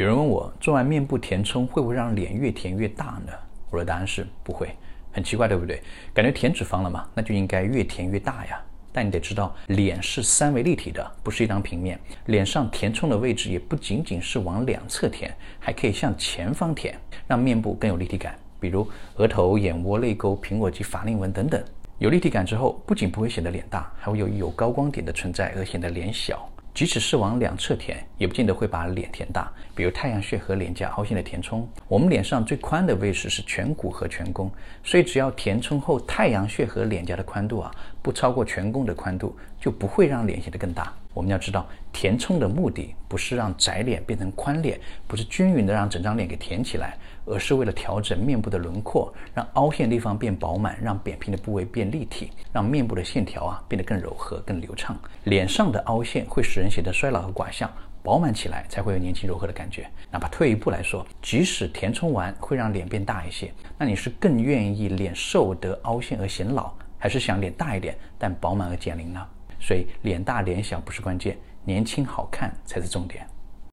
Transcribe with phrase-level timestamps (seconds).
[0.00, 3.32] 有人问我做完面部填充会不会让脸越填越大呢？
[3.68, 4.70] 我的答案是不会。
[5.12, 5.82] 很奇怪，对不对？
[6.14, 8.58] 感觉填脂肪了嘛，那就应该越填越大呀。
[8.92, 12.00] 但你得知道，脸是三维立体的，不是一张平面。
[12.26, 18.34] 脸上填充的位置也不仅仅是往两侧填，还可以向前方填，让面部更有立体感。
[18.58, 21.62] 比如额头、眼窝、泪沟、苹果肌、法令纹等等。
[21.98, 26.48] 有立体感之后，不仅不会显得脸大，还会有有高光点的存在而显得脸小。
[26.72, 29.52] 即使是往两侧填，也不见得会把脸填大。
[29.74, 34.50] 比如太阳穴和脸颊凹陷的填充，我们脸上最宽的位置是颧骨和颧弓，
[34.84, 37.70] 所以只要填充后太阳穴和脸颊的宽度啊
[38.02, 40.92] 不超过颧弓的宽度，就不会让脸显得更大。
[41.12, 44.78] 我们要知道，填充的目的不是让窄脸变成宽脸，
[45.08, 46.96] 不是均匀的让整张脸给填起来，
[47.26, 54.96] 而是为了调整面部的轮廓，让凹陷地方变饱满，让扁平的部位变立体，让面部的线条啊变得更柔和、更流畅。
[55.24, 57.68] 脸上的凹陷会使人显得衰老和寡相，
[58.04, 59.90] 饱满起来才会有年轻柔和的感觉。
[60.12, 69.26] 哪怕退一步来说，即使填充完会让脸变大一些，那你是更愿意脸瘦得凹陷而显老，还是想脸大一点但饱满而减龄呢？
[69.60, 73.26] 所以脸大脸小不是关键，年轻好看才是重点。